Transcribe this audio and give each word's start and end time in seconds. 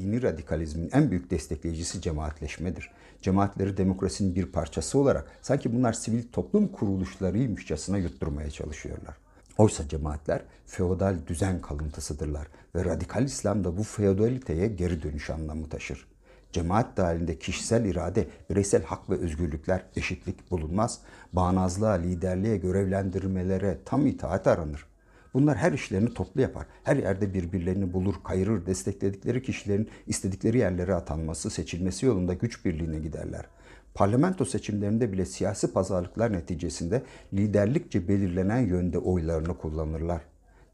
dini 0.00 0.22
radikalizmin 0.22 0.90
en 0.92 1.10
büyük 1.10 1.30
destekleyicisi 1.30 2.00
cemaatleşmedir. 2.00 2.90
Cemaatleri 3.22 3.76
demokrasinin 3.76 4.34
bir 4.34 4.46
parçası 4.46 4.98
olarak 4.98 5.26
sanki 5.42 5.74
bunlar 5.74 5.92
sivil 5.92 6.22
toplum 6.32 6.68
kuruluşlarıymışçasına 6.68 7.98
yutturmaya 7.98 8.50
çalışıyorlar. 8.50 9.16
Oysa 9.58 9.88
cemaatler 9.88 10.42
feodal 10.66 11.16
düzen 11.26 11.60
kalıntısıdırlar 11.60 12.46
ve 12.74 12.84
radikal 12.84 13.24
İslam 13.24 13.64
da 13.64 13.76
bu 13.76 13.82
feodaliteye 13.82 14.66
geri 14.66 15.02
dönüş 15.02 15.30
anlamı 15.30 15.68
taşır. 15.68 16.06
Cemaat 16.52 16.96
dahilinde 16.96 17.38
kişisel 17.38 17.84
irade, 17.84 18.26
bireysel 18.50 18.82
hak 18.82 19.10
ve 19.10 19.14
özgürlükler, 19.14 19.82
eşitlik 19.96 20.50
bulunmaz. 20.50 21.00
Bağnazlığa, 21.32 21.92
liderliğe, 21.92 22.56
görevlendirmelere 22.56 23.78
tam 23.84 24.06
itaat 24.06 24.46
aranır. 24.46 24.86
Bunlar 25.34 25.56
her 25.56 25.72
işlerini 25.72 26.14
toplu 26.14 26.40
yapar. 26.40 26.66
Her 26.82 26.96
yerde 26.96 27.34
birbirlerini 27.34 27.92
bulur, 27.92 28.14
kayırır, 28.24 28.66
destekledikleri 28.66 29.42
kişilerin 29.42 29.88
istedikleri 30.06 30.58
yerlere 30.58 30.94
atanması, 30.94 31.50
seçilmesi 31.50 32.06
yolunda 32.06 32.34
güç 32.34 32.64
birliğine 32.64 32.98
giderler. 32.98 33.44
Parlamento 33.94 34.44
seçimlerinde 34.44 35.12
bile 35.12 35.24
siyasi 35.24 35.72
pazarlıklar 35.72 36.32
neticesinde 36.32 37.02
liderlikçe 37.32 38.08
belirlenen 38.08 38.60
yönde 38.60 38.98
oylarını 38.98 39.58
kullanırlar. 39.58 40.22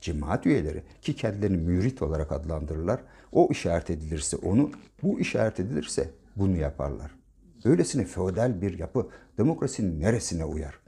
Cemaat 0.00 0.46
üyeleri 0.46 0.82
ki 1.02 1.16
kendilerini 1.16 1.56
mürit 1.56 2.02
olarak 2.02 2.32
adlandırırlar. 2.32 3.00
O 3.32 3.48
işaret 3.50 3.90
edilirse 3.90 4.36
onu, 4.36 4.70
bu 5.02 5.20
işaret 5.20 5.60
edilirse 5.60 6.10
bunu 6.36 6.56
yaparlar. 6.56 7.10
Böylesine 7.64 8.04
feodal 8.04 8.60
bir 8.60 8.78
yapı 8.78 9.08
demokrasinin 9.38 10.00
neresine 10.00 10.44
uyar? 10.44 10.81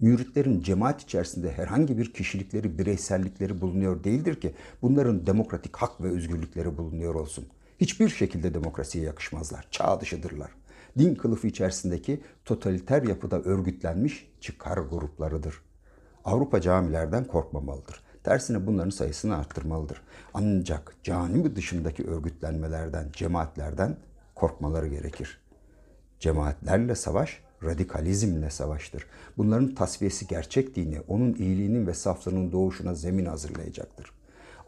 Müritlerin 0.00 0.60
cemaat 0.60 1.02
içerisinde 1.02 1.52
herhangi 1.52 1.98
bir 1.98 2.12
kişilikleri, 2.12 2.78
bireysellikleri 2.78 3.60
bulunuyor 3.60 4.04
değildir 4.04 4.40
ki 4.40 4.54
bunların 4.82 5.26
demokratik 5.26 5.76
hak 5.76 6.00
ve 6.00 6.08
özgürlükleri 6.08 6.78
bulunuyor 6.78 7.14
olsun. 7.14 7.46
Hiçbir 7.80 8.08
şekilde 8.08 8.54
demokrasiye 8.54 9.04
yakışmazlar, 9.04 9.68
çağ 9.70 10.00
dışıdırlar. 10.00 10.50
Din 10.98 11.14
kılıfı 11.14 11.46
içerisindeki 11.46 12.20
totaliter 12.44 13.02
yapıda 13.02 13.40
örgütlenmiş 13.40 14.32
çıkar 14.40 14.78
gruplarıdır. 14.78 15.62
Avrupa 16.24 16.60
camilerden 16.60 17.24
korkmamalıdır. 17.24 18.00
Tersine 18.24 18.66
bunların 18.66 18.90
sayısını 18.90 19.36
arttırmalıdır. 19.36 20.02
Ancak 20.34 20.96
cami 21.02 21.56
dışındaki 21.56 22.06
örgütlenmelerden, 22.06 23.10
cemaatlerden 23.12 23.96
korkmaları 24.34 24.86
gerekir. 24.88 25.40
Cemaatlerle 26.20 26.94
savaş 26.94 27.40
radikalizmle 27.66 28.50
savaştır. 28.50 29.06
Bunların 29.36 29.74
tasfiyesi 29.74 30.26
gerçek 30.26 30.76
dini, 30.76 31.00
onun 31.08 31.34
iyiliğinin 31.34 31.86
ve 31.86 31.94
saflığının 31.94 32.52
doğuşuna 32.52 32.94
zemin 32.94 33.26
hazırlayacaktır. 33.26 34.12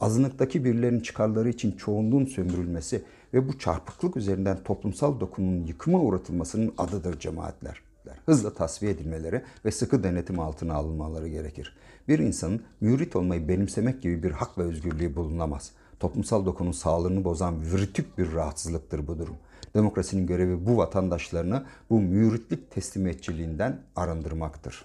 Azınlıktaki 0.01 0.65
birilerinin 0.65 1.01
çıkarları 1.01 1.49
için 1.49 1.73
çoğunluğun 1.73 2.25
sömürülmesi 2.25 3.03
ve 3.35 3.49
bu 3.49 3.59
çarpıklık 3.59 4.17
üzerinden 4.17 4.63
toplumsal 4.65 5.21
dokunun 5.21 5.67
yıkıma 5.67 6.01
uğratılmasının 6.01 6.73
adıdır 6.79 7.19
cemaatler. 7.19 7.83
Hızla 8.27 8.55
tasfiye 8.55 8.93
edilmeleri 8.93 9.43
ve 9.65 9.71
sıkı 9.71 10.03
denetim 10.03 10.41
altına 10.41 10.75
alınmaları 10.75 11.29
gerekir. 11.29 11.77
Bir 12.09 12.19
insanın 12.19 12.63
mürit 12.81 13.17
olmayı 13.17 13.49
benimsemek 13.49 14.03
gibi 14.03 14.23
bir 14.23 14.31
hak 14.31 14.59
ve 14.59 14.63
özgürlüğü 14.63 15.17
bulunamaz. 15.17 15.73
Toplumsal 16.01 16.47
dokunun 16.47 16.73
sağlığını 16.73 17.25
bozan 17.25 17.63
virtük 17.63 18.19
bir 18.19 18.33
rahatsızlıktır 18.33 19.07
bu 19.07 19.19
durum. 19.19 19.37
Demokrasinin 19.75 20.27
görevi 20.27 20.67
bu 20.67 20.77
vatandaşlarını 20.77 21.65
bu 21.91 22.01
müritlik 22.01 22.71
teslimiyetçiliğinden 22.71 23.81
arındırmaktır. 23.97 24.85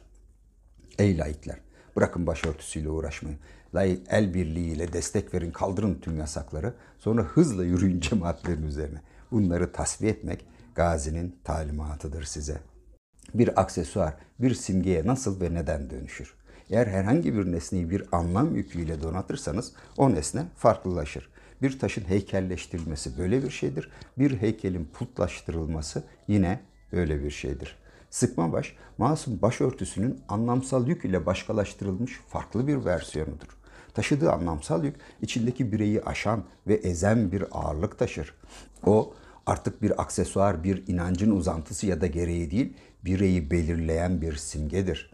Ey 1.00 1.18
laikler! 1.18 1.60
Bırakın 1.96 2.28
başörtüsüyle 2.28 2.90
uğraşmayı. 2.90 3.38
Layık 3.76 4.08
el 4.10 4.34
birliğiyle 4.34 4.94
destek 4.94 5.34
verin, 5.34 5.52
kaldırın 5.52 5.96
tüm 5.96 6.18
yasakları. 6.18 6.74
Sonra 7.00 7.24
hızla 7.24 7.64
yürüyün 7.64 8.00
cemaatlerin 8.10 8.68
üzerine. 8.68 9.02
Bunları 9.32 9.72
tasfiye 9.72 10.12
etmek 10.12 10.46
Gazi'nin 10.76 11.36
talimatıdır 11.44 12.24
size. 12.24 12.60
Bir 13.34 13.62
aksesuar, 13.62 14.14
bir 14.40 14.54
simgeye 14.54 15.08
nasıl 15.08 15.42
ve 15.42 15.54
neden 15.54 15.90
dönüşür? 15.90 16.34
Eğer 16.74 16.88
herhangi 16.88 17.36
bir 17.36 17.52
nesneyi 17.52 17.90
bir 17.90 18.04
anlam 18.12 18.56
yüküyle 18.56 19.02
donatırsanız 19.02 19.72
o 19.98 20.14
nesne 20.14 20.46
farklılaşır. 20.56 21.30
Bir 21.62 21.80
taşın 21.80 22.04
heykelleştirilmesi 22.04 23.18
böyle 23.18 23.44
bir 23.44 23.50
şeydir. 23.50 23.92
Bir 24.18 24.42
heykelin 24.42 24.90
putlaştırılması 24.94 26.04
yine 26.28 26.60
böyle 26.92 27.24
bir 27.24 27.32
şeydir. 27.32 27.76
Sıkma 28.10 28.54
baş, 28.54 28.76
masum 28.98 29.42
başörtüsünün 29.42 30.20
anlamsal 30.30 30.88
yük 30.88 31.06
ile 31.06 31.26
başkalaştırılmış 31.26 32.20
farklı 32.28 32.68
bir 32.68 32.86
versiyonudur. 32.86 33.58
Taşıdığı 33.94 34.32
anlamsal 34.32 34.84
yük 34.84 34.96
içindeki 35.22 35.72
bireyi 35.72 36.02
aşan 36.02 36.44
ve 36.68 36.74
ezen 36.74 37.32
bir 37.32 37.44
ağırlık 37.52 38.00
taşır. 38.00 38.34
O 38.86 39.14
artık 39.46 39.82
bir 39.82 40.02
aksesuar, 40.02 40.64
bir 40.64 40.88
inancın 40.88 41.32
uzantısı 41.32 41.88
ya 41.88 42.02
da 42.02 42.08
gereği 42.08 42.52
değil, 42.52 42.74
bireyi 43.06 43.52
belirleyen 43.52 44.22
bir 44.22 44.36
simgedir. 44.36 45.14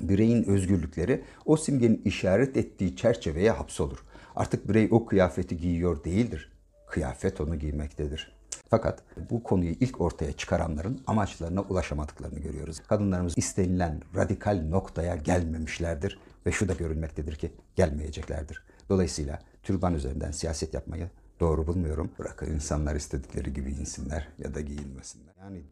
Bireyin 0.00 0.44
özgürlükleri 0.44 1.24
o 1.44 1.56
simgenin 1.56 2.02
işaret 2.04 2.56
ettiği 2.56 2.96
çerçeveye 2.96 3.50
hapsolur. 3.50 4.04
Artık 4.36 4.68
birey 4.68 4.88
o 4.90 5.06
kıyafeti 5.06 5.56
giyiyor 5.56 6.04
değildir. 6.04 6.52
Kıyafet 6.86 7.40
onu 7.40 7.58
giymektedir. 7.58 8.40
Fakat 8.70 9.02
bu 9.30 9.42
konuyu 9.42 9.70
ilk 9.80 10.00
ortaya 10.00 10.32
çıkaranların 10.32 11.00
amaçlarına 11.06 11.60
ulaşamadıklarını 11.60 12.38
görüyoruz. 12.38 12.80
Kadınlarımız 12.88 13.38
istenilen 13.38 14.02
radikal 14.16 14.62
noktaya 14.68 15.16
gelmemişlerdir 15.16 16.18
ve 16.46 16.52
şu 16.52 16.68
da 16.68 16.72
görülmektedir 16.72 17.36
ki 17.36 17.52
gelmeyeceklerdir. 17.76 18.62
Dolayısıyla 18.88 19.38
türban 19.62 19.94
üzerinden 19.94 20.30
siyaset 20.30 20.74
yapmayı 20.74 21.10
doğru 21.40 21.66
bulmuyorum. 21.66 22.10
Bırakın 22.18 22.54
insanlar 22.54 22.96
istedikleri 22.96 23.52
gibi 23.52 23.70
insinler 23.70 24.28
ya 24.38 24.54
da 24.54 24.60
giyinmesinler. 24.60 25.34
Yani 25.40 25.62